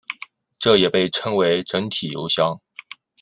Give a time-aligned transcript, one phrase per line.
[0.57, 2.59] 这也被称为整体油箱。